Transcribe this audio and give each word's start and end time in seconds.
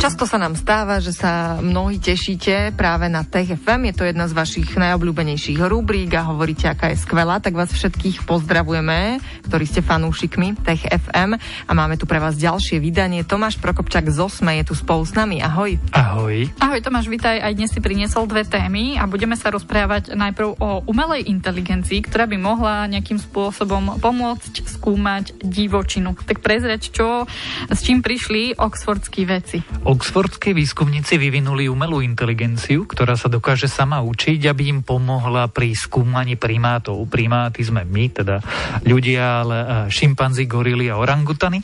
Často 0.00 0.24
sa 0.24 0.40
nám 0.40 0.56
stáva, 0.56 0.96
že 0.96 1.12
sa 1.12 1.60
mnohí 1.60 2.00
tešíte 2.00 2.72
práve 2.72 3.12
na 3.12 3.20
Tech 3.20 3.52
FM. 3.52 3.92
Je 3.92 3.94
to 4.00 4.08
jedna 4.08 4.24
z 4.24 4.32
vašich 4.32 4.72
najobľúbenejších 4.72 5.60
rubrík 5.60 6.16
a 6.16 6.24
hovoríte, 6.24 6.72
aká 6.72 6.88
je 6.88 7.04
skvelá. 7.04 7.36
Tak 7.44 7.52
vás 7.52 7.68
všetkých 7.68 8.24
pozdravujeme, 8.24 9.20
ktorí 9.44 9.64
ste 9.68 9.84
fanúšikmi 9.84 10.56
Tech 10.64 10.88
FM. 10.88 11.36
A 11.36 11.72
máme 11.76 12.00
tu 12.00 12.08
pre 12.08 12.16
vás 12.16 12.40
ďalšie 12.40 12.80
vydanie. 12.80 13.28
Tomáš 13.28 13.60
Prokopčak 13.60 14.08
z 14.08 14.24
Osme 14.24 14.56
je 14.64 14.72
tu 14.72 14.74
spolu 14.74 15.04
s 15.04 15.12
nami. 15.12 15.44
Ahoj. 15.44 15.76
Ahoj. 15.92 16.48
Ahoj 16.56 16.80
Tomáš, 16.80 17.12
vítaj. 17.12 17.36
Aj 17.36 17.52
dnes 17.52 17.68
si 17.68 17.84
priniesol 17.84 18.24
dve 18.24 18.48
témy 18.48 18.96
a 18.96 19.04
budeme 19.04 19.36
sa 19.36 19.52
rozprávať 19.52 20.16
najprv 20.16 20.64
o 20.64 20.80
umelej 20.88 21.28
inteligencii, 21.28 22.08
ktorá 22.08 22.24
by 22.24 22.40
mohla 22.40 22.88
nejakým 22.88 23.20
spôsobom 23.20 24.00
pomôcť 24.00 24.64
skúmať 24.64 25.44
divočinu. 25.44 26.16
Tak 26.16 26.40
prezrieť, 26.40 26.88
čo, 26.88 27.28
s 27.68 27.84
čím 27.84 28.00
prišli 28.00 28.56
oxfordskí 28.56 29.28
veci. 29.28 29.60
Oxfordskí 29.90 30.54
výskumníci 30.54 31.18
vyvinuli 31.18 31.66
umelú 31.66 31.98
inteligenciu, 31.98 32.86
ktorá 32.86 33.18
sa 33.18 33.26
dokáže 33.26 33.66
sama 33.66 33.98
učiť, 34.06 34.46
aby 34.46 34.70
im 34.70 34.86
pomohla 34.86 35.50
pri 35.50 35.74
skúmaní 35.74 36.38
primátov. 36.38 37.02
Primáty 37.10 37.66
sme 37.66 37.82
my, 37.82 38.06
teda 38.14 38.38
ľudia, 38.86 39.42
ale 39.42 39.56
šimpanzi, 39.90 40.46
gorily 40.46 40.86
a 40.86 40.94
orangutany. 40.94 41.58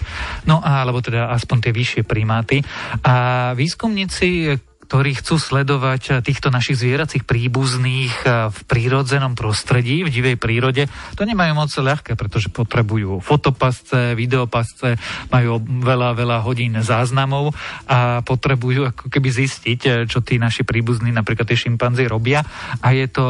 No 0.50 0.58
a, 0.58 0.82
alebo 0.82 0.98
teda 0.98 1.30
aspoň 1.38 1.70
tie 1.70 1.72
vyššie 1.72 2.02
primáty. 2.02 2.66
A 3.06 3.54
výskumníci 3.54 4.58
ktorí 4.86 5.18
chcú 5.18 5.36
sledovať 5.42 6.02
eh, 6.08 6.14
týchto 6.22 6.54
našich 6.54 6.78
zvieracích 6.78 7.26
príbuzných 7.26 8.14
eh, 8.22 8.30
v 8.54 8.58
prírodzenom 8.70 9.34
prostredí, 9.34 10.06
v 10.06 10.14
divej 10.14 10.38
prírode, 10.38 10.86
to 11.18 11.26
nemajú 11.26 11.52
moc 11.58 11.74
ľahké, 11.74 12.14
pretože 12.14 12.48
potrebujú 12.54 13.18
fotopasce, 13.18 14.14
videopasce, 14.14 14.94
majú 15.34 15.58
veľa, 15.60 16.14
veľa 16.14 16.38
hodín 16.46 16.78
záznamov 16.78 17.50
a 17.90 18.22
potrebujú 18.22 18.94
ako 18.94 19.10
keby 19.10 19.28
zistiť, 19.28 19.80
eh, 19.84 19.92
čo 20.06 20.22
tí 20.22 20.38
naši 20.38 20.62
príbuzní, 20.62 21.10
napríklad 21.10 21.50
tie 21.50 21.58
šimpanzi 21.58 22.06
robia 22.06 22.46
a 22.78 22.88
je 22.94 23.06
to 23.10 23.26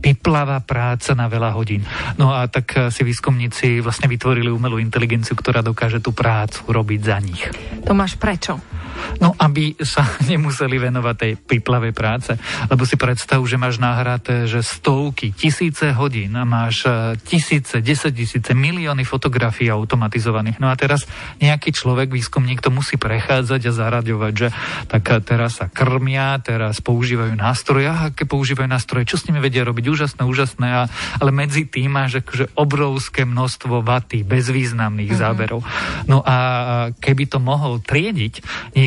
vypláva 0.00 0.60
práca 0.64 1.12
na 1.16 1.28
veľa 1.28 1.52
hodín. 1.56 1.84
No 2.16 2.32
a 2.32 2.48
tak 2.48 2.92
si 2.92 3.02
výskumníci 3.04 3.80
vlastne 3.80 4.08
vytvorili 4.08 4.48
umelú 4.52 4.76
inteligenciu, 4.80 5.36
ktorá 5.36 5.60
dokáže 5.64 6.00
tú 6.00 6.12
prácu 6.12 6.60
robiť 6.68 7.00
za 7.00 7.16
nich. 7.20 7.42
Tomáš, 7.84 8.16
prečo? 8.20 8.73
No, 9.22 9.34
aby 9.38 9.76
sa 9.82 10.04
nemuseli 10.30 10.76
venovať 10.78 11.14
tej 11.16 11.32
piplavej 11.38 11.92
práce. 11.94 12.34
Lebo 12.68 12.82
si 12.88 12.96
predstav, 12.98 13.40
že 13.44 13.60
máš 13.60 13.78
nahraté, 13.78 14.46
že 14.50 14.64
stovky, 14.64 15.32
tisíce 15.34 15.92
hodín, 15.94 16.34
máš 16.44 16.86
e, 16.86 17.18
tisíce, 17.22 17.80
desať 17.80 18.12
tisíce, 18.24 18.50
milióny 18.52 19.06
fotografií 19.06 19.70
automatizovaných. 19.70 20.58
No 20.58 20.70
a 20.70 20.74
teraz 20.74 21.06
nejaký 21.38 21.74
človek, 21.74 22.10
výskumník 22.10 22.64
to 22.64 22.72
musí 22.72 22.96
prechádzať 22.96 23.60
a 23.68 23.72
zaraďovať, 23.72 24.32
že 24.34 24.48
tak 24.88 25.04
teraz 25.24 25.60
sa 25.62 25.66
krmia, 25.70 26.38
teraz 26.40 26.80
používajú 26.80 27.34
nástroje, 27.36 27.86
a 27.90 28.10
aké 28.10 28.26
používajú 28.26 28.68
nástroje, 28.68 29.08
čo 29.08 29.20
s 29.20 29.26
nimi 29.28 29.38
vedia 29.40 29.66
robiť, 29.66 29.84
úžasné, 29.86 30.22
úžasné, 30.24 30.68
a, 30.70 30.82
ale 31.20 31.30
medzi 31.30 31.66
tým 31.68 31.94
máš 31.94 32.24
akože 32.24 32.54
obrovské 32.58 33.26
množstvo 33.26 33.84
vaty, 33.84 34.22
bezvýznamných 34.26 35.12
mm-hmm. 35.12 35.24
záberov. 35.28 35.60
No 36.10 36.24
a 36.24 36.36
keby 36.98 37.30
to 37.30 37.38
mohol 37.38 37.80
triediť 37.80 38.34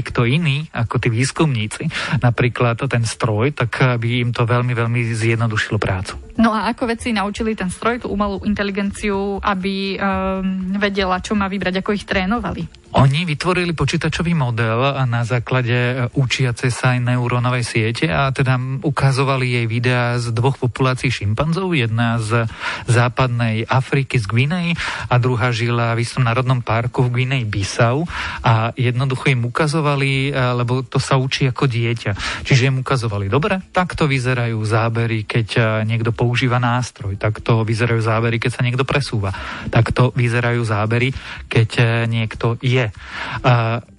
niekto 0.07 0.23
iný 0.23 0.63
ako 0.71 1.03
tí 1.03 1.11
výskumníci, 1.11 1.91
napríklad 2.23 2.79
ten 2.87 3.03
stroj, 3.03 3.51
tak 3.51 3.99
by 3.99 4.23
im 4.23 4.31
to 4.31 4.47
veľmi, 4.47 4.71
veľmi 4.71 5.11
zjednodušilo 5.11 5.75
prácu. 5.75 6.26
No 6.37 6.53
a 6.53 6.69
ako 6.69 6.93
veci 6.93 7.09
naučili 7.09 7.57
ten 7.57 7.73
stroj, 7.73 8.05
tú 8.05 8.13
umelú 8.13 8.45
inteligenciu, 8.45 9.41
aby 9.41 9.97
um, 9.97 10.77
vedela, 10.77 11.17
čo 11.17 11.33
má 11.33 11.49
vybrať, 11.49 11.81
ako 11.81 11.97
ich 11.97 12.05
trénovali? 12.05 12.87
Oni 12.95 13.27
vytvorili 13.27 13.75
počítačový 13.75 14.31
model 14.31 14.95
na 15.11 15.27
základe 15.27 15.75
e, 15.75 15.95
učiacej 16.15 16.71
sa 16.71 16.95
aj 16.95 17.03
neurónovej 17.03 17.61
siete 17.67 18.07
a 18.07 18.31
teda 18.31 18.55
ukazovali 18.79 19.59
jej 19.59 19.65
videá 19.67 20.15
z 20.15 20.31
dvoch 20.31 20.55
populácií 20.55 21.11
šimpanzov. 21.11 21.75
Jedna 21.75 22.15
z 22.23 22.47
západnej 22.87 23.67
Afriky, 23.67 24.15
z 24.15 24.25
Gvinej 24.31 24.67
a 25.11 25.15
druhá 25.19 25.51
žila 25.51 25.99
v 25.99 26.07
istom 26.07 26.23
národnom 26.23 26.63
parku 26.63 27.03
v 27.03 27.11
Gvinej 27.21 27.43
Bissau 27.43 28.07
a 28.39 28.71
jednoducho 28.79 29.35
im 29.35 29.43
ukazovali, 29.43 30.31
e, 30.31 30.39
lebo 30.55 30.79
to 30.87 30.97
sa 30.97 31.19
učí 31.19 31.43
ako 31.51 31.67
dieťa. 31.67 32.15
Čiže 32.47 32.71
im 32.71 32.79
ukazovali, 32.79 33.27
dobre, 33.27 33.59
takto 33.75 34.07
vyzerajú 34.07 34.63
zábery, 34.63 35.27
keď 35.27 35.47
e, 35.53 35.61
niekto 35.83 36.15
používa 36.15 36.26
nástroj, 36.57 37.19
takto 37.19 37.67
vyzerajú 37.67 37.99
zábery, 37.99 38.39
keď 38.39 38.51
sa 38.55 38.63
niekto 38.63 38.87
presúva, 38.87 39.35
takto 39.67 40.15
vyzerajú 40.15 40.63
zábery, 40.63 41.11
keď 41.51 41.69
niekto 42.07 42.55
je 42.63 42.77
je. 42.77 42.85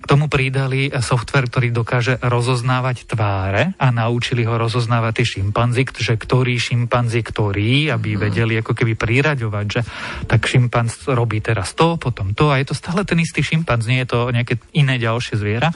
Tomu 0.08 0.32
pridali 0.32 0.88
software, 1.04 1.52
ktorý 1.52 1.68
dokáže 1.68 2.16
rozoznávať 2.24 3.04
tváre 3.12 3.76
a 3.76 3.92
naučili 3.92 4.48
ho 4.48 4.56
rozoznávať 4.56 5.20
tie 5.20 5.26
šimpanzi, 5.36 5.84
že 6.00 6.16
ktorý 6.16 6.56
šimpanzi 6.56 7.20
ktorý, 7.20 7.92
aby 7.92 8.16
mhm. 8.16 8.20
vedeli 8.24 8.54
ako 8.56 8.72
keby 8.72 8.96
priraďovať, 8.96 9.66
že 9.68 9.80
tak 10.24 10.48
šimpanz 10.48 11.12
robí 11.12 11.44
teraz 11.44 11.76
to, 11.76 12.00
potom 12.00 12.32
to 12.32 12.48
a 12.48 12.56
je 12.56 12.72
to 12.72 12.74
stále 12.74 13.04
ten 13.04 13.20
istý 13.20 13.44
šimpanz, 13.44 13.84
nie 13.84 14.00
je 14.00 14.08
to 14.08 14.32
nejaké 14.32 14.56
iné 14.72 14.96
ďalšie 14.96 15.36
zviera. 15.36 15.68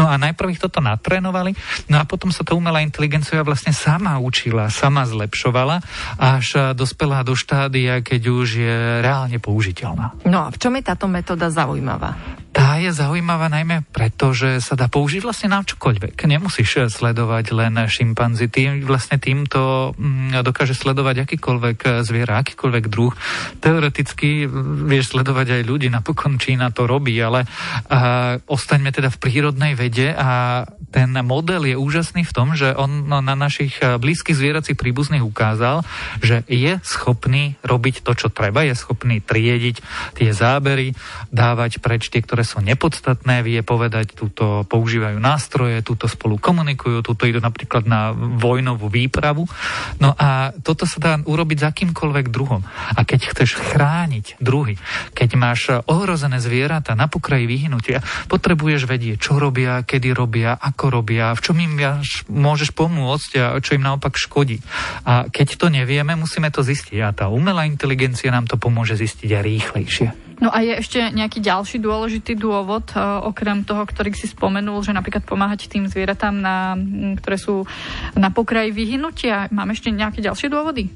No 0.00 0.08
a 0.08 0.16
najprv 0.16 0.56
ich 0.56 0.62
toto 0.64 0.80
natrénovali, 0.80 1.52
no 1.92 2.00
a 2.00 2.08
potom 2.08 2.32
sa 2.32 2.40
to 2.40 2.56
umelá 2.56 2.80
inteligencia 2.80 3.44
vlastne 3.44 3.76
sama 3.76 4.16
učila, 4.16 4.72
sama 4.72 5.04
zlepšovala, 5.04 5.84
až 6.16 6.72
dospela 6.72 7.20
do 7.20 7.36
štádia, 7.36 8.00
keď 8.00 8.22
už 8.32 8.48
je 8.56 8.76
reálne 9.04 9.36
použiteľná. 9.36 10.16
No 10.24 10.48
a 10.48 10.48
v 10.48 10.56
čom 10.56 10.72
je 10.72 10.88
táto 10.88 11.04
metóda 11.04 11.52
zaujímavá? 11.52 12.43
Tá 12.54 12.78
je 12.78 12.94
zaujímavá 12.94 13.50
najmä 13.50 13.82
preto, 13.90 14.30
že 14.30 14.62
sa 14.62 14.78
dá 14.78 14.86
použiť 14.86 15.26
vlastne 15.26 15.50
na 15.50 15.66
čokoľvek. 15.66 16.14
Nemusíš 16.22 16.86
sledovať 16.86 17.50
len 17.50 17.74
šimpanzi. 17.90 18.46
Ty 18.46 18.78
vlastne 18.86 19.18
týmto 19.18 19.90
mm, 19.98 20.38
dokáže 20.46 20.78
sledovať 20.78 21.26
akýkoľvek 21.26 22.06
zviera, 22.06 22.38
akýkoľvek 22.38 22.84
druh. 22.86 23.10
Teoreticky 23.58 24.46
vieš 24.86 25.18
sledovať 25.18 25.58
aj 25.58 25.62
ľudí, 25.66 25.90
napokon 25.90 26.38
Čína 26.38 26.70
to 26.70 26.86
robí, 26.86 27.18
ale 27.18 27.42
a, 27.90 28.38
ostaňme 28.46 28.94
teda 28.94 29.10
v 29.10 29.18
prírodnej 29.18 29.74
vede 29.74 30.14
a 30.14 30.62
ten 30.94 31.10
model 31.26 31.66
je 31.66 31.74
úžasný 31.74 32.22
v 32.22 32.34
tom, 32.38 32.54
že 32.54 32.70
on 32.70 33.10
na 33.10 33.34
našich 33.34 33.82
blízkych 33.82 34.38
zvieracích 34.38 34.78
príbuzných 34.78 35.26
ukázal, 35.26 35.82
že 36.22 36.46
je 36.46 36.78
schopný 36.86 37.58
robiť 37.66 38.06
to, 38.06 38.14
čo 38.14 38.30
treba, 38.30 38.62
je 38.62 38.78
schopný 38.78 39.18
triediť 39.18 39.82
tie 40.14 40.30
zábery, 40.30 40.94
dávať 41.34 41.82
preč 41.82 42.14
tie, 42.14 42.22
ktoré 42.22 42.43
sú 42.44 42.60
nepodstatné, 42.60 43.40
vie 43.40 43.64
povedať, 43.64 44.14
túto 44.14 44.62
používajú 44.68 45.18
nástroje, 45.18 45.80
túto 45.80 46.06
spolu 46.06 46.36
komunikujú, 46.38 47.00
túto 47.00 47.24
idú 47.24 47.40
napríklad 47.40 47.88
na 47.88 48.12
vojnovú 48.14 48.92
výpravu. 48.92 49.48
No 49.98 50.12
a 50.14 50.52
toto 50.52 50.84
sa 50.84 50.98
dá 51.00 51.12
urobiť 51.18 51.58
za 51.64 51.68
akýmkoľvek 51.72 52.26
druhom. 52.28 52.62
A 52.94 53.00
keď 53.02 53.34
chceš 53.34 53.56
chrániť 53.58 54.38
druhy, 54.38 54.76
keď 55.16 55.30
máš 55.34 55.72
ohrozené 55.88 56.38
zvieratá 56.38 56.92
na 56.92 57.08
pokraji 57.08 57.48
vyhnutia, 57.48 58.04
potrebuješ 58.28 58.84
vedieť, 58.84 59.16
čo 59.18 59.40
robia, 59.40 59.82
kedy 59.82 60.12
robia, 60.12 60.54
ako 60.54 61.00
robia, 61.00 61.32
v 61.32 61.40
čom 61.40 61.56
im 61.58 61.74
môžeš 62.28 62.76
pomôcť 62.76 63.30
a 63.40 63.44
čo 63.58 63.74
im 63.74 63.84
naopak 63.84 64.14
škodí. 64.20 64.60
A 65.08 65.26
keď 65.32 65.56
to 65.56 65.66
nevieme, 65.72 66.14
musíme 66.14 66.52
to 66.52 66.60
zistiť. 66.60 66.98
A 67.00 67.16
tá 67.16 67.26
umelá 67.32 67.64
inteligencia 67.64 68.28
nám 68.28 68.46
to 68.46 68.60
pomôže 68.60 69.00
zistiť 69.00 69.30
aj 69.32 69.42
rýchlejšie. 69.42 70.23
No 70.44 70.52
a 70.52 70.60
je 70.60 70.76
ešte 70.76 71.00
nejaký 71.00 71.40
ďalší 71.40 71.80
dôležitý 71.80 72.36
dôvod, 72.36 72.92
uh, 72.92 73.24
okrem 73.24 73.64
toho, 73.64 73.88
ktorý 73.88 74.12
si 74.12 74.28
spomenul, 74.28 74.84
že 74.84 74.92
napríklad 74.92 75.24
pomáhať 75.24 75.72
tým 75.72 75.88
zvieratám, 75.88 76.36
na, 76.36 76.76
ktoré 77.16 77.40
sú 77.40 77.64
na 78.12 78.28
pokraji 78.28 78.68
vyhnutia. 78.68 79.48
Máme 79.48 79.72
ešte 79.72 79.88
nejaké 79.88 80.20
ďalšie 80.20 80.52
dôvody? 80.52 80.92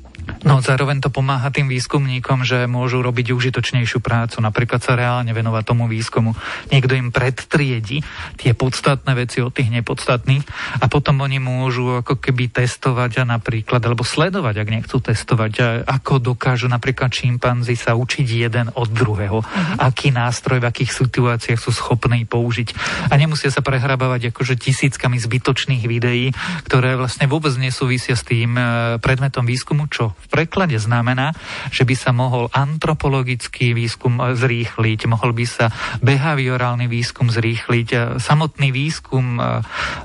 No 0.46 0.62
zároveň 0.62 1.02
to 1.02 1.10
pomáha 1.10 1.50
tým 1.50 1.66
výskumníkom, 1.66 2.46
že 2.46 2.70
môžu 2.70 3.02
robiť 3.02 3.34
užitočnejšiu 3.34 3.98
prácu, 3.98 4.38
napríklad 4.38 4.80
sa 4.80 4.94
reálne 4.94 5.32
venovať 5.34 5.62
tomu 5.66 5.90
výskumu. 5.90 6.36
Niekto 6.70 6.94
im 6.94 7.10
predtriedi 7.10 8.04
tie 8.38 8.52
podstatné 8.54 9.12
veci 9.19 9.42
od 9.42 9.50
tých 9.50 9.72
nepodstatných 9.72 10.44
a 10.82 10.86
potom 10.86 11.25
oni 11.25 11.42
môžu 11.42 12.02
ako 12.04 12.20
keby 12.20 12.52
testovať 12.52 13.22
a 13.22 13.25
napríklad, 13.25 13.82
alebo 13.82 14.06
sledovať, 14.06 14.54
ak 14.62 14.69
nechcú 14.69 14.96
testovať, 15.02 15.84
ako 15.86 16.34
dokážu 16.34 16.70
napríklad 16.70 17.10
šimpanzi 17.10 17.75
sa 17.75 17.96
učiť 17.98 18.26
jeden 18.26 18.70
od 18.75 18.88
druhého, 18.90 19.42
uh-huh. 19.42 19.78
aký 19.80 20.14
nástroj 20.14 20.60
v 20.60 20.69
akých 20.69 20.92
situáciách 20.92 21.60
sú 21.60 21.70
schopní 21.75 22.26
použiť. 22.26 22.75
A 23.10 23.14
nemusia 23.16 23.50
sa 23.50 23.64
prehrabávať 23.64 24.34
akože 24.34 24.58
tisíckami 24.58 25.19
zbytočných 25.19 25.84
videí, 25.86 26.34
ktoré 26.66 26.98
vlastne 26.98 27.30
vôbec 27.30 27.54
nesúvisia 27.58 28.19
s 28.19 28.26
tým 28.26 28.54
e, 28.58 28.62
predmetom 28.98 29.46
výskumu, 29.46 29.86
čo 29.86 30.18
v 30.19 30.26
preklade 30.26 30.76
znamená, 30.76 31.32
že 31.70 31.87
by 31.87 31.94
sa 31.94 32.11
mohol 32.11 32.50
antropologický 32.50 33.73
výskum 33.73 34.19
e, 34.19 34.35
zrýchliť, 34.35 35.06
mohol 35.06 35.32
by 35.32 35.47
sa 35.47 35.70
behaviorálny 36.03 36.91
výskum 36.91 37.31
zrýchliť, 37.31 37.88
e, 37.93 37.97
samotný 38.19 38.69
výskum 38.75 39.41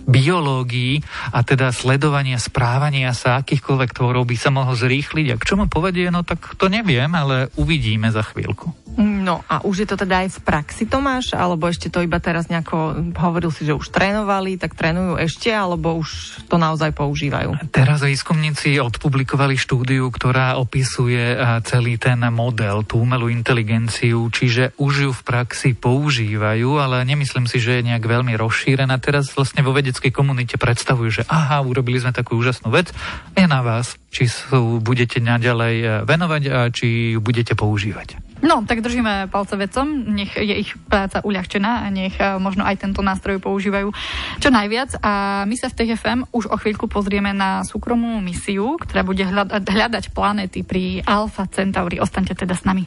biológií 0.06 1.02
a 1.34 1.42
teda 1.42 1.74
sledovania 1.74 2.38
správania 2.38 3.12
sa 3.16 3.42
akýchkoľvek 3.42 3.92
tvorov 3.96 4.24
by 4.28 4.36
sa 4.38 4.50
mohol 4.54 4.76
zrýchliť. 4.76 5.28
A 5.34 5.40
k 5.40 5.48
čomu 5.48 5.66
povedie, 5.68 6.08
no 6.14 6.22
tak 6.24 6.56
to 6.56 6.70
neviem, 6.70 7.10
ale 7.14 7.50
uvidíme 7.58 8.10
za 8.12 8.22
chvíľku. 8.24 8.84
No 9.00 9.42
a 9.50 9.66
už 9.66 9.86
je 9.86 9.88
to 9.90 9.98
teda 9.98 10.28
aj 10.28 10.38
v 10.38 10.40
praxi, 10.46 10.84
Tomáš? 10.86 11.34
Alebo 11.34 11.66
ešte 11.66 11.90
to 11.90 12.06
iba 12.06 12.22
teraz 12.22 12.46
nejako, 12.46 13.10
hovoril 13.18 13.50
si, 13.50 13.66
že 13.66 13.74
už 13.74 13.90
trénovali, 13.90 14.62
tak 14.62 14.78
trénujú 14.78 15.18
ešte, 15.18 15.50
alebo 15.50 15.98
už 15.98 16.44
to 16.46 16.62
naozaj 16.62 16.94
používajú? 16.94 17.58
Teraz 17.74 18.06
výskumníci 18.06 18.78
odpublikovali 18.78 19.58
štúdiu, 19.58 20.03
ktorá 20.10 20.56
opisuje 20.58 21.36
celý 21.68 22.00
ten 22.00 22.20
model, 22.32 22.88
tú 22.88 23.04
umelú 23.04 23.28
inteligenciu, 23.30 24.32
čiže 24.32 24.74
už 24.80 24.94
ju 25.06 25.12
v 25.12 25.22
praxi 25.22 25.76
používajú, 25.76 26.80
ale 26.80 27.04
nemyslím 27.04 27.46
si, 27.46 27.60
že 27.60 27.80
je 27.80 27.88
nejak 27.92 28.08
veľmi 28.08 28.34
rozšírená. 28.40 28.96
Teraz 29.04 29.36
vlastne 29.36 29.62
vo 29.62 29.76
vedeckej 29.76 30.10
komunite 30.16 30.56
predstavujú, 30.56 31.22
že 31.22 31.24
aha, 31.28 31.60
urobili 31.62 32.00
sme 32.00 32.16
takú 32.16 32.40
úžasnú 32.40 32.72
vec, 32.72 32.96
je 33.36 33.46
na 33.46 33.60
vás, 33.60 34.00
či 34.10 34.32
sú 34.32 34.80
budete 34.80 35.20
naďalej 35.20 35.76
e, 35.82 35.88
venovať 36.08 36.44
a 36.50 36.60
či 36.72 37.18
ju 37.18 37.20
budete 37.20 37.58
používať. 37.60 38.23
No, 38.44 38.68
tak 38.68 38.84
držíme 38.84 39.32
palce 39.32 39.56
vedcom, 39.56 39.88
nech 39.88 40.36
je 40.36 40.52
ich 40.52 40.76
práca 40.92 41.24
uľahčená 41.24 41.88
a 41.88 41.88
nech 41.88 42.20
e, 42.20 42.36
možno 42.44 42.68
aj 42.68 42.84
tento 42.84 43.00
nástroj 43.00 43.40
používajú 43.40 43.96
čo 44.44 44.50
najviac. 44.52 45.00
A 45.00 45.44
my 45.48 45.56
sa 45.56 45.72
v 45.72 45.78
TFM 45.80 46.28
už 46.36 46.52
o 46.52 46.60
chvíľku 46.60 46.92
pozrieme 46.92 47.32
na 47.32 47.64
súkromnú 47.64 48.20
misiu, 48.20 48.76
ktorá 48.76 49.08
bude 49.08 49.24
hľadať, 49.24 49.64
hľadať 49.64 50.04
planéty 50.12 50.68
pri 50.68 51.00
Alpha 51.08 51.48
Centauri. 51.48 52.04
Ostaňte 52.04 52.36
teda 52.36 52.60
s 52.60 52.68
nami. 52.68 52.84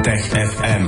Tech 0.00 0.24
FM. 0.32 0.84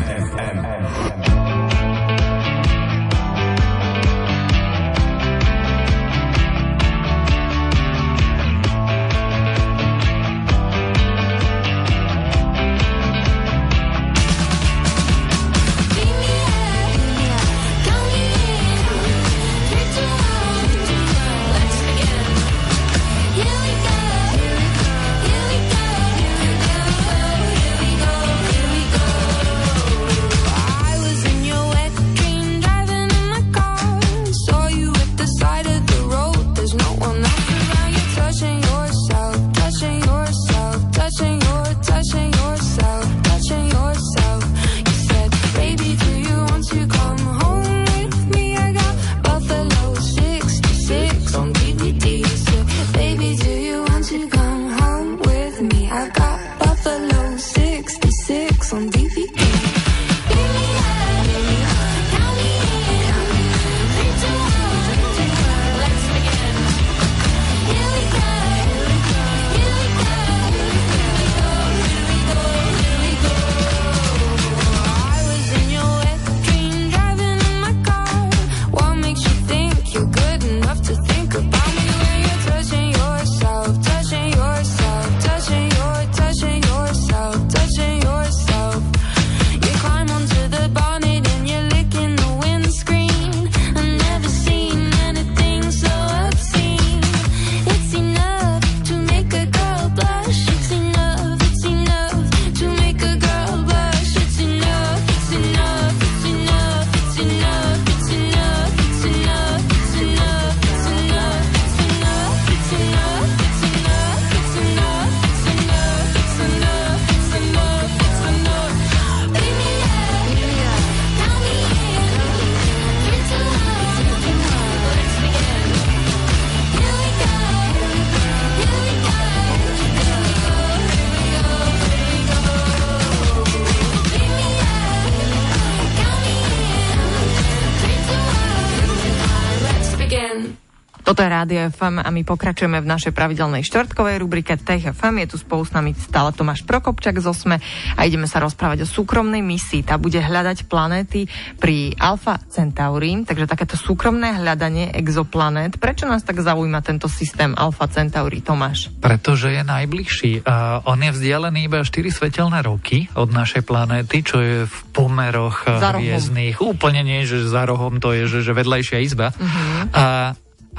Toto 141.09 141.25
je 141.25 141.33
Rádio 141.33 141.73
FM 141.73 142.05
a 142.05 142.09
my 142.13 142.21
pokračujeme 142.21 142.85
v 142.85 142.91
našej 142.93 143.17
pravidelnej 143.17 143.65
štvrtkovej 143.65 144.21
rubrike 144.21 144.61
Tech 144.61 144.93
FM. 144.93 145.25
Je 145.25 145.33
tu 145.33 145.37
spolu 145.41 145.65
s 145.65 145.73
nami 145.73 145.97
stále 145.97 146.37
Tomáš 146.37 146.69
Prokopčak 146.69 147.17
z 147.17 147.33
Osme 147.33 147.65
a 147.97 148.01
ideme 148.05 148.29
sa 148.29 148.45
rozprávať 148.45 148.85
o 148.85 148.91
súkromnej 148.93 149.41
misii. 149.41 149.89
Tá 149.89 149.97
bude 149.97 150.21
hľadať 150.21 150.69
planéty 150.69 151.25
pri 151.57 151.97
Alfa 151.97 152.37
Centauri, 152.53 153.25
takže 153.25 153.49
takéto 153.49 153.81
súkromné 153.81 154.37
hľadanie 154.37 154.93
exoplanét. 154.93 155.81
Prečo 155.81 156.05
nás 156.05 156.21
tak 156.29 156.45
zaujíma 156.45 156.85
tento 156.85 157.09
systém 157.09 157.57
Alfa 157.57 157.89
Centauri, 157.89 158.45
Tomáš? 158.45 158.93
Pretože 159.01 159.49
je 159.49 159.65
najbližší. 159.65 160.45
Uh, 160.45 160.85
on 160.85 161.01
je 161.01 161.09
vzdialený 161.09 161.73
iba 161.73 161.89
4 161.89 161.89
svetelné 162.13 162.61
roky 162.61 163.09
od 163.17 163.33
našej 163.33 163.65
planéty, 163.65 164.21
čo 164.21 164.45
je 164.45 164.69
v 164.69 164.79
pomeroch 164.93 165.65
hviezdných. 165.65 166.61
Úplne 166.61 167.01
nie, 167.01 167.25
že 167.25 167.49
za 167.49 167.65
rohom 167.65 167.97
to 167.97 168.13
je, 168.13 168.29
že, 168.29 168.45
že 168.45 168.53
vedľajšia 168.53 168.99
izba. 169.01 169.33
Uh-huh. 169.33 169.89
A 169.97 170.05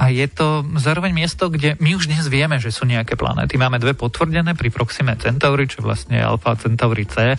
a 0.00 0.08
je 0.08 0.24
to 0.32 0.64
zároveň 0.80 1.12
miesto, 1.12 1.52
kde 1.52 1.76
my 1.76 1.92
už 1.92 2.08
dnes 2.08 2.24
vieme, 2.32 2.56
že 2.56 2.72
sú 2.72 2.88
nejaké 2.88 3.20
planéty. 3.20 3.60
Máme 3.60 3.76
dve 3.76 3.92
potvrdené 3.92 4.56
pri 4.56 4.72
Proxime 4.72 5.12
Centauri, 5.20 5.68
čo 5.68 5.84
vlastne 5.84 6.16
Alpha 6.24 6.56
Centauri 6.56 7.04
C. 7.04 7.36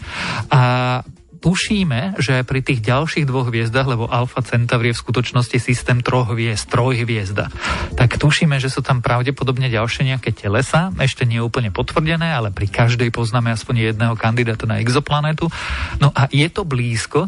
A 0.53 0.61
tušíme, 1.41 2.21
že 2.21 2.45
pri 2.45 2.61
tých 2.61 2.85
ďalších 2.85 3.25
dvoch 3.25 3.49
hviezdach, 3.49 3.89
lebo 3.89 4.05
Alfa 4.05 4.45
Centauri 4.45 4.93
je 4.93 4.95
v 4.95 5.03
skutočnosti 5.03 5.57
systém 5.57 6.05
troch 6.05 6.29
hviezd, 6.29 6.69
trojhviezda, 6.69 7.49
tak 7.97 8.21
tušíme, 8.21 8.61
že 8.61 8.69
sú 8.69 8.85
tam 8.85 9.01
pravdepodobne 9.01 9.65
ďalšie 9.67 10.13
nejaké 10.13 10.29
telesa, 10.37 10.93
ešte 11.01 11.25
nie 11.25 11.41
úplne 11.41 11.73
potvrdené, 11.73 12.29
ale 12.29 12.53
pri 12.53 12.69
každej 12.69 13.09
poznáme 13.09 13.49
aspoň 13.49 13.89
jedného 13.89 14.13
kandidáta 14.13 14.69
na 14.69 14.77
exoplanetu. 14.77 15.49
No 15.97 16.13
a 16.13 16.29
je 16.29 16.45
to 16.53 16.61
blízko. 16.61 17.25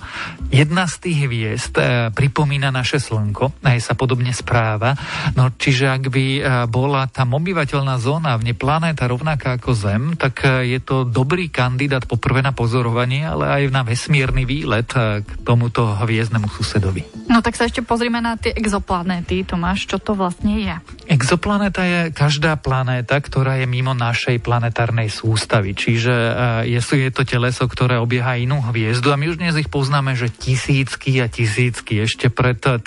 Jedna 0.53 0.85
z 0.85 0.95
tých 1.09 1.19
hviezd 1.25 1.75
e, 1.81 2.13
pripomína 2.13 2.69
naše 2.69 3.01
Slnko, 3.01 3.65
aj 3.65 3.81
sa 3.81 3.97
podobne 3.97 4.29
správa. 4.29 4.93
No 5.33 5.49
čiže 5.49 5.89
ak 5.89 6.13
by 6.13 6.25
e, 6.37 6.41
bola 6.69 7.09
tam 7.09 7.33
obyvateľná 7.33 7.97
zóna 7.97 8.37
v 8.37 8.53
planéta 8.53 9.09
rovnaká 9.09 9.57
ako 9.57 9.73
Zem, 9.73 10.03
tak 10.13 10.45
e, 10.45 10.69
je 10.69 10.79
to 10.85 11.01
dobrý 11.09 11.49
kandidát 11.49 12.05
poprvé 12.05 12.45
na 12.45 12.53
pozorovanie, 12.53 13.25
ale 13.25 13.49
aj 13.49 13.63
na 13.73 13.81
ves 13.81 14.02
vesmírny 14.03 14.43
výlet 14.43 14.91
k 15.23 15.23
tomuto 15.47 15.87
hviezdnemu 16.03 16.51
susedovi. 16.51 17.07
No 17.31 17.39
tak 17.39 17.55
sa 17.55 17.71
ešte 17.71 17.79
pozrime 17.79 18.19
na 18.19 18.35
tie 18.35 18.51
exoplanéty. 18.51 19.47
Tomáš, 19.47 19.87
čo 19.87 19.95
to 19.95 20.11
vlastne 20.11 20.59
je? 20.59 20.75
Exoplanéta 21.07 21.87
je 21.87 21.99
každá 22.11 22.59
planéta, 22.59 23.15
ktorá 23.15 23.63
je 23.63 23.63
mimo 23.63 23.95
našej 23.95 24.43
planetárnej 24.43 25.07
sústavy. 25.07 25.71
Čiže 25.71 26.11
je, 26.67 26.79
je 26.83 27.11
to 27.15 27.23
teleso, 27.23 27.63
ktoré 27.63 27.95
obieha 27.95 28.35
inú 28.35 28.59
hviezdu 28.59 29.07
a 29.07 29.15
my 29.15 29.31
už 29.31 29.39
dnes 29.39 29.55
ich 29.55 29.71
poznáme, 29.71 30.19
že 30.19 30.27
tisícky 30.27 31.23
a 31.23 31.31
tisícky. 31.31 32.03
Ešte 32.03 32.27
pred 32.27 32.59
30 32.59 32.83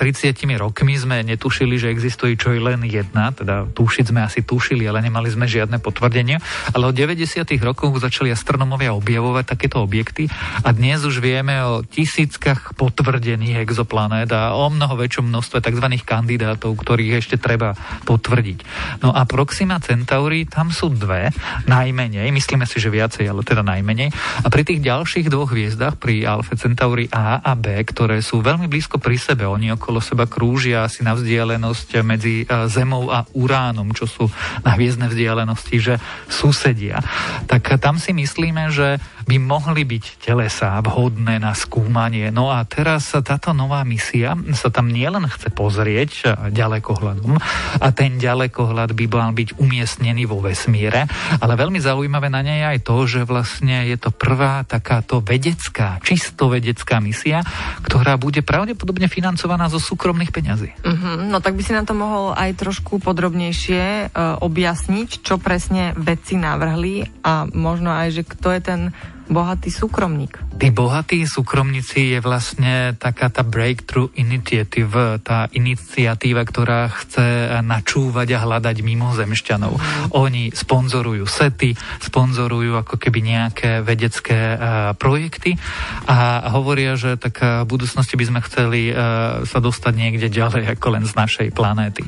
rokmi 0.61 1.01
sme 1.01 1.25
netušili, 1.25 1.81
že 1.81 1.89
existuje 1.89 2.37
čo 2.37 2.53
je 2.53 2.61
len 2.61 2.85
jedna, 2.85 3.33
teda 3.33 3.73
tušiť 3.73 4.05
sme 4.13 4.21
asi 4.21 4.45
tušili, 4.45 4.85
ale 4.85 5.01
nemali 5.01 5.33
sme 5.33 5.49
žiadne 5.49 5.81
potvrdenie. 5.81 6.45
Ale 6.77 6.93
od 6.93 6.95
90. 6.95 7.25
rokov 7.65 7.97
začali 8.05 8.29
astronomovia 8.29 8.93
objavovať 8.93 9.45
takéto 9.49 9.81
objekty 9.81 10.29
a 10.61 10.77
dnes 10.77 11.06
už 11.07 11.23
vieme 11.23 11.63
o 11.63 11.87
tisíckach 11.87 12.75
potvrdených 12.75 13.63
exoplanét 13.63 14.27
a 14.35 14.59
o 14.59 14.67
mnoho 14.67 14.99
väčšom 14.99 15.31
množstve 15.31 15.63
tzv. 15.63 15.87
kandidátov, 16.03 16.75
ktorých 16.75 17.23
ešte 17.23 17.39
treba 17.39 17.79
potvrdiť. 18.03 18.59
No 19.07 19.15
a 19.15 19.23
Proxima 19.23 19.79
Centauri, 19.79 20.51
tam 20.51 20.75
sú 20.75 20.91
dve, 20.91 21.31
najmenej, 21.71 22.35
myslíme 22.35 22.67
si, 22.67 22.83
že 22.83 22.91
viacej, 22.91 23.31
ale 23.31 23.47
teda 23.47 23.63
najmenej. 23.63 24.11
A 24.43 24.47
pri 24.51 24.67
tých 24.67 24.83
ďalších 24.83 25.31
dvoch 25.31 25.55
hviezdach, 25.55 25.95
pri 26.03 26.27
Alfa 26.27 26.59
Centauri 26.59 27.07
A 27.15 27.39
a 27.39 27.53
B, 27.55 27.79
ktoré 27.87 28.19
sú 28.19 28.43
veľmi 28.43 28.67
blízko 28.67 28.99
pri 28.99 29.15
sebe, 29.15 29.47
oni 29.47 29.71
okolo 29.79 30.03
seba 30.03 30.27
krúžia 30.27 30.91
asi 30.91 31.07
na 31.07 31.15
vzdialenosť 31.15 31.89
medzi 32.03 32.43
e, 32.43 32.67
Zemou 32.67 33.15
a 33.15 33.23
Uránom, 33.39 33.95
čo 33.95 34.11
sú 34.11 34.27
na 34.67 34.75
hviezdne 34.75 35.07
vzdialenosti, 35.07 35.77
že 35.79 35.95
susedia. 36.27 36.99
Tak 37.47 37.79
tam 37.79 38.03
si 38.03 38.11
myslíme, 38.11 38.75
že 38.75 38.99
by 39.27 39.37
mohli 39.43 39.83
byť 39.83 40.23
telesa 40.23 40.79
vhodné 40.79 41.43
na 41.43 41.53
skúmanie. 41.53 42.31
No 42.31 42.55
a 42.55 42.63
teraz 42.63 43.11
táto 43.11 43.51
nová 43.51 43.83
misia 43.83 44.39
sa 44.55 44.71
tam 44.71 44.91
nielen 44.91 45.27
chce 45.27 45.51
pozrieť 45.51 46.11
e, 46.15 46.25
ďalekohľadom 46.55 47.35
a 47.83 47.89
ten 47.91 48.23
ďalekohľad 48.23 48.95
by 48.95 49.05
mal 49.11 49.35
byť 49.35 49.59
umiestnený 49.59 50.31
vo 50.31 50.39
vesmíre, 50.39 51.11
ale 51.43 51.53
veľmi 51.59 51.83
zaujímavé 51.83 52.31
na 52.31 52.41
nej 52.47 52.57
je 52.57 52.67
aj 52.73 52.79
to, 52.87 52.97
že 53.05 53.21
vlastne 53.27 53.85
je 53.91 53.97
to 53.99 54.15
prvá 54.15 54.63
takáto 54.63 55.19
vedecká, 55.21 55.99
čisto 56.01 56.47
vedecká 56.47 57.03
misia, 57.03 57.43
ktorá 57.83 58.15
bude 58.17 58.47
pravdepodobne 58.47 59.11
financovaná 59.11 59.67
zo 59.67 59.83
súkromných 59.83 60.31
peňazí. 60.31 60.71
Uh-huh. 60.87 61.27
No 61.27 61.43
tak 61.43 61.59
by 61.59 61.63
si 61.67 61.75
na 61.75 61.83
to 61.83 61.93
mohol 61.93 62.33
aj 62.33 62.55
trošku 62.57 63.03
podrobnejšie 63.03 64.09
uh, 64.09 64.39
objasniť, 64.41 65.27
čo 65.27 65.37
presne 65.43 65.93
vedci 65.99 66.39
navrhli 66.39 67.27
a 67.27 67.45
možno 67.51 67.91
aj, 67.91 68.09
že 68.15 68.23
kto 68.23 68.49
je 68.55 68.61
ten 68.63 68.81
bohatý 69.27 69.75
súkromník. 69.75 70.39
Tí 70.57 70.73
bohatí 70.73 71.27
súkromníci 71.27 72.17
je 72.17 72.19
vlastne 72.23 72.97
taká 72.97 73.29
tá 73.29 73.43
breakthrough 73.45 74.09
initiative, 74.17 75.21
tá 75.21 75.51
iniciatíva, 75.53 76.47
ktorá 76.47 76.89
chce 76.89 77.61
načúvať 77.61 78.39
a 78.39 78.43
hľadať 78.47 78.77
mimozemšťanov. 78.81 79.75
Mm. 79.77 79.83
Oni 80.17 80.45
sponzorujú 80.55 81.27
sety, 81.27 81.77
sponzorujú 82.01 82.79
ako 82.79 82.97
keby 82.97 83.21
nejaké 83.21 83.71
vedecké 83.83 84.57
uh, 84.57 84.59
projekty 84.97 85.59
a 86.07 86.49
hovoria, 86.55 86.95
že 86.95 87.19
tak 87.19 87.43
v 87.43 87.69
budúcnosti 87.69 88.15
by 88.17 88.25
sme 88.25 88.41
chceli 88.47 88.95
uh, 88.95 89.43
sa 89.45 89.59
dostať 89.59 89.93
niekde 89.93 90.31
ďalej 90.31 90.79
ako 90.79 90.87
len 90.97 91.05
z 91.05 91.13
našej 91.19 91.49
planéty. 91.53 92.07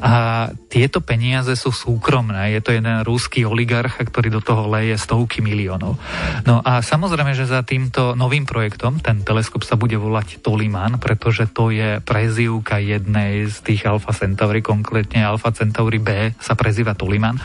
A 0.00 0.48
tieto 0.70 1.02
peniaze 1.02 1.52
sú 1.58 1.74
súkromné. 1.74 2.54
Je 2.54 2.60
to 2.62 2.70
jeden 2.72 3.02
ruský 3.02 3.44
oligarch, 3.44 3.98
ktorý 4.00 4.30
do 4.30 4.40
toho 4.40 4.70
leje 4.70 4.96
stovky 4.96 5.42
miliónov. 5.42 5.98
No 6.46 6.59
a 6.64 6.80
samozrejme, 6.80 7.36
že 7.36 7.44
za 7.44 7.60
týmto 7.60 8.16
novým 8.16 8.48
projektom, 8.48 8.98
ten 8.98 9.20
teleskop 9.20 9.62
sa 9.62 9.76
bude 9.76 9.94
volať 10.00 10.40
Toliman, 10.42 10.96
pretože 10.96 11.46
to 11.52 11.68
je 11.68 12.00
prezývka 12.02 12.80
jednej 12.80 13.46
z 13.46 13.56
tých 13.62 13.86
Alfa 13.86 14.10
Centauri, 14.10 14.64
konkrétne 14.64 15.22
Alfa 15.22 15.52
Centauri 15.52 16.00
B 16.00 16.34
sa 16.40 16.56
prezýva 16.56 16.96
Toliman. 16.96 17.36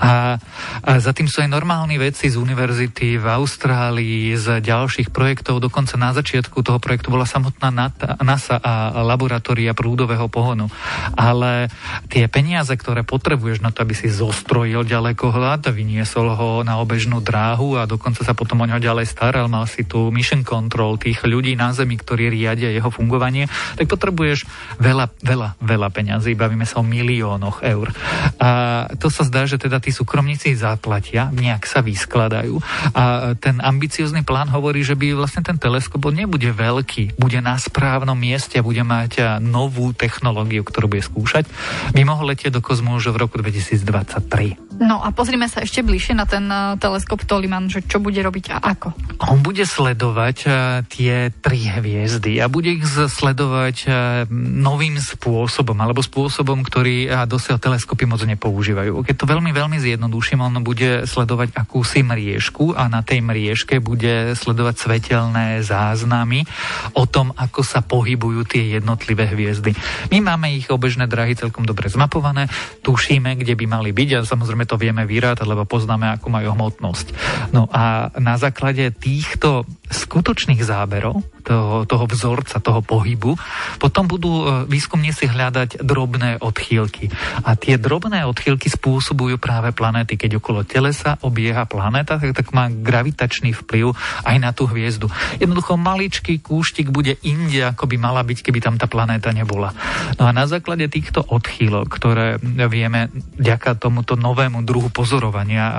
A, 0.00 0.40
a 0.82 0.90
za 0.98 1.14
tým 1.14 1.30
sú 1.30 1.44
aj 1.44 1.52
normálni 1.52 2.00
vedci 2.00 2.26
z 2.26 2.40
univerzity 2.40 3.20
v 3.20 3.26
Austrálii, 3.30 4.34
z 4.34 4.58
ďalších 4.58 5.14
projektov, 5.14 5.62
dokonca 5.62 5.94
na 5.94 6.10
začiatku 6.10 6.64
toho 6.64 6.82
projektu 6.82 7.14
bola 7.14 7.28
samotná 7.28 7.70
NASA 8.18 8.58
a 8.58 9.04
laboratória 9.06 9.76
prúdového 9.76 10.26
pohonu. 10.26 10.66
Ale 11.14 11.70
tie 12.10 12.26
peniaze, 12.26 12.74
ktoré 12.74 13.06
potrebuješ 13.06 13.62
na 13.62 13.70
to, 13.70 13.86
aby 13.86 13.94
si 13.94 14.10
zostrojil 14.10 14.82
ďalekohľad, 14.82 15.70
vyniesol 15.70 16.34
ho 16.34 16.50
na 16.66 16.82
obežnú 16.82 17.22
dráhu 17.22 17.78
a 17.78 17.86
dokonca 17.86 18.26
sa 18.26 18.34
potom 18.34 18.49
potom 18.50 18.66
o 18.66 18.70
ňo 18.74 18.82
ďalej 18.82 19.06
staral, 19.06 19.46
mal 19.46 19.62
si 19.70 19.86
tu 19.86 20.10
mission 20.10 20.42
control 20.42 20.98
tých 20.98 21.22
ľudí 21.22 21.54
na 21.54 21.70
Zemi, 21.70 21.94
ktorí 21.94 22.34
riadia 22.34 22.74
jeho 22.74 22.90
fungovanie, 22.90 23.46
tak 23.78 23.86
potrebuješ 23.86 24.42
veľa, 24.82 25.22
veľa, 25.22 25.54
veľa 25.62 25.88
peňazí, 25.94 26.34
bavíme 26.34 26.66
sa 26.66 26.82
o 26.82 26.84
miliónoch 26.84 27.62
eur. 27.62 27.94
A 28.42 28.50
to 28.98 29.06
sa 29.06 29.22
zdá, 29.22 29.46
že 29.46 29.54
teda 29.54 29.78
tí 29.78 29.94
súkromníci 29.94 30.58
zaplatia, 30.58 31.30
nejak 31.30 31.62
sa 31.62 31.78
vyskladajú 31.78 32.58
a 32.90 33.38
ten 33.38 33.62
ambiciózny 33.62 34.26
plán 34.26 34.50
hovorí, 34.50 34.82
že 34.82 34.98
by 34.98 35.14
vlastne 35.14 35.46
ten 35.46 35.54
teleskop 35.54 36.10
nebude 36.10 36.50
veľký, 36.50 37.22
bude 37.22 37.38
na 37.38 37.54
správnom 37.54 38.18
mieste 38.18 38.58
a 38.58 38.66
bude 38.66 38.82
mať 38.82 39.38
novú 39.38 39.94
technológiu, 39.94 40.66
ktorú 40.66 40.90
bude 40.90 41.06
skúšať, 41.06 41.46
by 41.94 42.02
mohol 42.02 42.34
letieť 42.34 42.50
do 42.50 42.58
kozmu 42.58 42.98
už 42.98 43.14
v 43.14 43.20
roku 43.22 43.38
2023. 43.38 44.69
No 44.80 45.04
a 45.04 45.12
pozrime 45.12 45.44
sa 45.44 45.60
ešte 45.60 45.84
bližšie 45.84 46.16
na 46.16 46.24
ten 46.24 46.48
teleskop 46.80 47.28
Toliman, 47.28 47.68
že 47.68 47.84
čo 47.84 48.00
bude 48.00 48.16
robiť 48.16 48.56
a 48.56 48.64
ako? 48.72 48.96
On 49.28 49.44
bude 49.44 49.68
sledovať 49.68 50.36
uh, 50.48 50.80
tie 50.88 51.28
tri 51.28 51.68
hviezdy 51.68 52.40
a 52.40 52.48
bude 52.48 52.80
ich 52.80 52.88
sledovať 52.88 53.76
uh, 53.84 53.94
novým 54.32 54.96
spôsobom, 54.96 55.76
alebo 55.76 56.00
spôsobom, 56.00 56.64
ktorý 56.64 57.12
dosiaľ 57.28 57.60
teleskopy 57.60 58.08
moc 58.08 58.24
nepoužívajú. 58.24 59.04
Keď 59.04 59.16
to 59.20 59.28
veľmi, 59.28 59.52
veľmi 59.52 59.76
zjednoduším, 59.76 60.40
on 60.40 60.64
bude 60.64 61.04
sledovať 61.04 61.52
akúsi 61.60 62.00
mriežku 62.00 62.72
a 62.72 62.88
na 62.88 63.04
tej 63.04 63.20
mriežke 63.20 63.84
bude 63.84 64.32
sledovať 64.32 64.80
svetelné 64.80 65.60
záznamy 65.60 66.48
o 66.96 67.04
tom, 67.04 67.36
ako 67.36 67.60
sa 67.60 67.84
pohybujú 67.84 68.48
tie 68.48 68.80
jednotlivé 68.80 69.28
hviezdy. 69.28 69.76
My 70.08 70.24
máme 70.24 70.56
ich 70.56 70.72
obežné 70.72 71.04
drahy 71.04 71.36
celkom 71.36 71.68
dobre 71.68 71.92
zmapované, 71.92 72.48
tušíme, 72.80 73.36
kde 73.36 73.52
by 73.60 73.64
mali 73.68 73.92
byť 73.92 74.08
a 74.16 74.20
samozrejme 74.24 74.69
to 74.70 74.78
vieme 74.78 75.02
vyrátať, 75.02 75.42
lebo 75.50 75.66
poznáme, 75.66 76.14
ako 76.14 76.30
majú 76.30 76.54
hmotnosť. 76.54 77.06
No 77.50 77.66
a 77.74 78.14
na 78.14 78.38
základe 78.38 78.94
týchto 78.94 79.66
skutočných 79.90 80.62
záberov, 80.62 81.26
toho, 81.40 81.88
toho 81.88 82.04
vzorca, 82.06 82.62
toho 82.62 82.80
pohybu, 82.84 83.34
potom 83.80 84.06
budú 84.06 84.30
e, 84.30 84.44
výskumníci 84.68 85.26
hľadať 85.26 85.80
drobné 85.82 86.38
odchýlky. 86.40 87.10
A 87.44 87.56
tie 87.56 87.80
drobné 87.80 88.22
odchýlky 88.28 88.68
spôsobujú 88.68 89.40
práve 89.40 89.72
planéty. 89.74 90.20
Keď 90.20 90.38
okolo 90.38 90.62
telesa 90.62 91.16
obieha 91.24 91.64
planéta, 91.64 92.20
tak, 92.20 92.36
tak 92.36 92.52
má 92.52 92.68
gravitačný 92.68 93.56
vplyv 93.64 93.96
aj 94.24 94.36
na 94.38 94.50
tú 94.52 94.68
hviezdu. 94.68 95.08
Jednoducho 95.40 95.80
maličký 95.80 96.38
kúštik 96.44 96.92
bude 96.92 97.16
inde, 97.24 97.72
ako 97.72 97.88
by 97.90 97.96
mala 97.96 98.22
byť, 98.22 98.38
keby 98.44 98.60
tam 98.60 98.76
tá 98.76 98.86
planéta 98.86 99.32
nebola. 99.32 99.72
No 100.20 100.28
a 100.28 100.32
na 100.36 100.44
základe 100.44 100.86
týchto 100.92 101.24
odchýlok, 101.24 101.86
ktoré 101.88 102.36
vieme 102.68 103.08
vďaka 103.40 103.80
tomuto 103.80 104.14
novému 104.14 104.62
druhu 104.62 104.92
pozorovania 104.92 105.72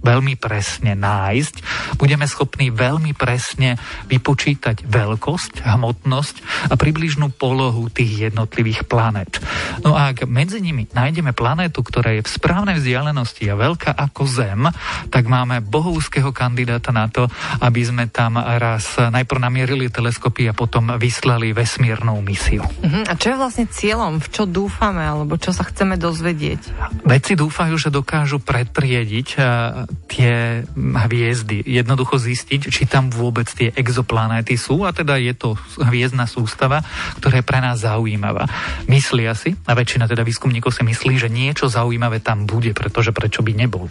veľmi 0.00 0.38
presne 0.38 0.94
nájsť, 0.94 1.54
budeme 1.96 2.24
schopní 2.28 2.70
veľmi 2.70 3.12
presne 3.16 3.76
vypočítať 4.06 4.86
veľkosť, 5.00 5.64
hmotnosť 5.64 6.36
a 6.68 6.74
približnú 6.76 7.32
polohu 7.32 7.88
tých 7.88 8.30
jednotlivých 8.30 8.84
planet. 8.84 9.40
No 9.84 9.96
a 9.96 10.12
ak 10.12 10.28
medzi 10.28 10.60
nimi 10.60 10.86
nájdeme 10.90 11.32
planétu, 11.32 11.80
ktorá 11.80 12.16
je 12.16 12.26
v 12.26 12.30
správnej 12.30 12.76
vzdialenosti 12.78 13.48
a 13.48 13.58
veľká 13.58 13.90
ako 13.96 14.22
Zem, 14.28 14.62
tak 15.08 15.26
máme 15.26 15.64
bohovského 15.64 16.30
kandidáta 16.30 16.92
na 16.92 17.08
to, 17.08 17.26
aby 17.60 17.80
sme 17.82 18.04
tam 18.08 18.36
raz 18.36 18.96
najprv 18.96 19.40
namierili 19.40 19.88
teleskopy 19.88 20.50
a 20.50 20.56
potom 20.56 20.96
vyslali 20.96 21.56
vesmírnou 21.56 22.20
misiu. 22.20 22.62
Uh-huh. 22.62 23.04
A 23.08 23.16
čo 23.16 23.34
je 23.34 23.40
vlastne 23.40 23.66
cieľom? 23.66 24.20
V 24.20 24.28
čo 24.28 24.44
dúfame 24.44 25.02
alebo 25.02 25.40
čo 25.40 25.50
sa 25.50 25.64
chceme 25.64 25.96
dozvedieť? 25.96 26.92
Vedci 27.04 27.34
dúfajú, 27.34 27.74
že 27.80 27.88
dokážu 27.88 28.38
predpriediť 28.42 29.28
uh, 29.36 29.44
tie 30.06 30.64
hviezdy 30.76 31.64
jednoducho 31.64 32.20
zistiť, 32.20 32.68
či 32.68 32.82
tam 32.84 33.08
vôbec 33.08 33.48
tie 33.50 33.72
exoplanéty 33.74 34.54
sú 34.60 34.84
a 34.84 34.92
teda 34.92 35.16
je 35.16 35.34
to 35.34 35.56
hviezdna 35.80 36.28
sústava, 36.28 36.84
ktorá 37.18 37.40
je 37.40 37.46
pre 37.46 37.60
nás 37.62 37.82
zaujímavá. 37.82 38.46
Myslia 38.86 39.32
si, 39.34 39.56
a 39.70 39.78
väčšina 39.78 40.10
teda 40.10 40.26
výskumníkov 40.26 40.74
si 40.74 40.82
myslí, 40.82 41.14
že 41.22 41.30
niečo 41.30 41.70
zaujímavé 41.70 42.18
tam 42.18 42.44
bude, 42.44 42.74
pretože 42.74 43.14
prečo 43.14 43.46
by 43.46 43.54
nebol. 43.54 43.86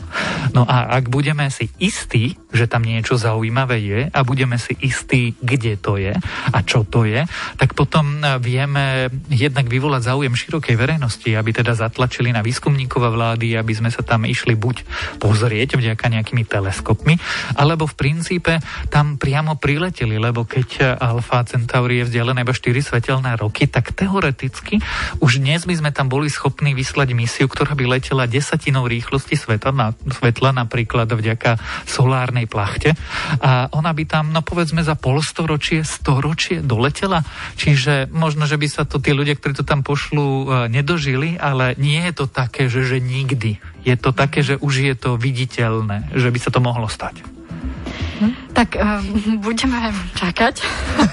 No 0.51 0.67
a 0.67 0.91
ak 0.99 1.07
budeme 1.07 1.47
si 1.47 1.71
istí, 1.79 2.35
že 2.49 2.65
tam 2.65 2.81
niečo 2.85 3.17
zaujímavé 3.17 3.77
je 3.81 4.01
a 4.09 4.19
budeme 4.25 4.57
si 4.57 4.73
istí, 4.81 5.37
kde 5.41 5.77
to 5.77 5.97
je 5.97 6.13
a 6.53 6.57
čo 6.65 6.85
to 6.85 7.05
je, 7.05 7.25
tak 7.57 7.73
potom 7.73 8.21
vieme 8.41 9.09
jednak 9.29 9.69
vyvolať 9.69 10.13
záujem 10.13 10.33
širokej 10.33 10.75
verejnosti, 10.77 11.29
aby 11.29 11.51
teda 11.53 11.77
zatlačili 11.77 12.33
na 12.33 12.41
výskumníkov 12.45 13.01
a 13.05 13.13
vlády, 13.13 13.57
aby 13.57 13.73
sme 13.73 13.89
sa 13.93 14.01
tam 14.01 14.25
išli 14.25 14.57
buď 14.57 14.85
pozrieť 15.21 15.77
vďaka 15.77 16.05
nejakými 16.09 16.43
teleskopmi, 16.45 17.17
alebo 17.57 17.85
v 17.85 17.97
princípe 17.97 18.53
tam 18.89 19.17
priamo 19.17 19.57
prileteli, 19.57 20.17
lebo 20.17 20.45
keď 20.45 20.99
Alfa 20.99 21.45
Centauri 21.45 22.01
je 22.01 22.07
vzdialené 22.09 22.41
iba 22.45 22.53
4 22.55 22.69
svetelné 22.79 23.35
roky, 23.37 23.65
tak 23.69 23.93
teoreticky 23.93 24.81
už 25.19 25.41
dnes 25.41 25.65
by 25.65 25.75
sme 25.75 25.91
tam 25.91 26.07
boli 26.07 26.31
schopní 26.31 26.71
vyslať 26.77 27.11
misiu, 27.11 27.47
ktorá 27.49 27.75
by 27.75 27.99
letela 27.99 28.29
desatinou 28.29 28.85
rýchlosti 28.87 29.35
sveta, 29.35 29.73
na, 29.73 29.91
svetla 30.07 30.55
napríklad 30.55 31.09
vďaka 31.09 31.59
solárnej 31.89 32.38
plachte 32.45 32.93
a 33.41 33.67
ona 33.73 33.91
by 33.91 34.03
tam, 34.05 34.29
no 34.29 34.45
povedzme 34.45 34.85
za 34.85 34.93
polstoročie, 34.93 35.81
storočie 35.81 36.61
doletela, 36.61 37.25
čiže 37.57 38.11
možno, 38.13 38.45
že 38.45 38.59
by 38.59 38.67
sa 38.69 38.83
to 38.85 39.01
tí 39.01 39.15
ľudia, 39.15 39.35
ktorí 39.35 39.57
to 39.57 39.65
tam 39.65 39.81
pošlú, 39.81 40.27
e, 40.27 40.47
nedožili, 40.69 41.35
ale 41.39 41.73
nie 41.81 42.03
je 42.11 42.13
to 42.13 42.25
také, 42.29 42.69
že, 42.69 42.85
že 42.85 42.97
nikdy. 43.01 43.57
Je 43.87 43.95
to 43.97 44.13
také, 44.13 44.43
že 44.45 44.59
už 44.59 44.73
je 44.85 44.95
to 44.95 45.15
viditeľné, 45.15 46.11
že 46.13 46.29
by 46.29 46.39
sa 46.39 46.51
to 46.51 46.61
mohlo 46.61 46.85
stať. 46.85 47.38
Tak 48.53 48.75
um, 48.75 49.41
budeme 49.45 49.93
čakať, 50.15 50.61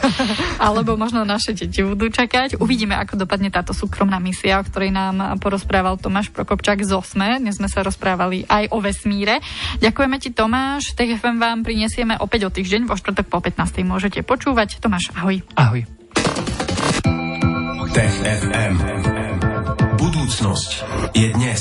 alebo 0.67 0.99
možno 0.99 1.23
naše 1.23 1.55
deti 1.55 1.83
budú 1.83 2.11
čakať. 2.11 2.59
Uvidíme, 2.59 2.99
ako 2.99 3.27
dopadne 3.27 3.53
táto 3.53 3.71
súkromná 3.73 4.19
misia, 4.19 4.59
o 4.59 4.67
ktorej 4.67 4.91
nám 4.91 5.39
porozprával 5.39 6.01
Tomáš 6.01 6.31
Prokopčák 6.35 6.83
z 6.83 6.97
OSME. 6.97 7.43
Dnes 7.43 7.59
sme 7.59 7.71
sa 7.71 7.87
rozprávali 7.87 8.45
aj 8.47 8.73
o 8.75 8.79
vesmíre. 8.83 9.39
Ďakujeme 9.79 10.17
ti, 10.19 10.31
Tomáš. 10.35 10.95
TFM 10.99 11.39
vám 11.39 11.59
prinesieme 11.63 12.19
opäť 12.19 12.49
o 12.49 12.51
týždeň, 12.51 12.89
vo 12.89 12.99
štvrtok 12.99 13.27
po 13.31 13.39
15. 13.43 13.87
môžete 13.87 14.21
počúvať. 14.27 14.79
Tomáš, 14.83 15.13
ahoj. 15.15 15.43
Ahoj. 15.55 15.83
Tech 17.97 18.13
FM. 18.13 18.75
Budúcnosť 19.97 20.71
je 21.17 21.33
dnes. 21.33 21.61